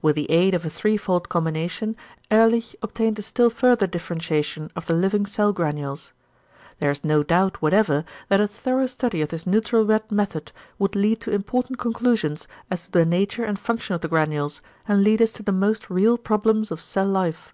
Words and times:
With 0.00 0.14
the 0.14 0.30
aid 0.30 0.54
of 0.54 0.64
a 0.64 0.70
threefold 0.70 1.28
combination 1.28 1.96
Ehrlich 2.30 2.76
obtained 2.80 3.18
a 3.18 3.22
still 3.22 3.50
further 3.50 3.88
differentiation 3.88 4.70
of 4.76 4.86
the 4.86 4.94
living 4.94 5.26
cell 5.26 5.52
granules. 5.52 6.12
There 6.78 6.92
is 6.92 7.02
no 7.02 7.24
doubt 7.24 7.60
whatever 7.60 8.04
that 8.28 8.40
a 8.40 8.46
thorough 8.46 8.86
study 8.86 9.20
of 9.20 9.30
this 9.30 9.48
neutral 9.48 9.84
red 9.84 10.12
method 10.12 10.52
would 10.78 10.94
lead 10.94 11.20
to 11.22 11.32
important 11.32 11.80
conclusions 11.80 12.46
as 12.70 12.84
to 12.84 12.92
the 12.92 13.04
nature 13.04 13.44
and 13.44 13.58
function 13.58 13.96
of 13.96 14.00
the 14.00 14.06
granules, 14.06 14.62
and 14.86 15.02
lead 15.02 15.20
us 15.20 15.32
to 15.32 15.42
the 15.42 15.50
most 15.50 15.90
real 15.90 16.18
problems 16.18 16.70
of 16.70 16.80
cell 16.80 17.08
life. 17.08 17.52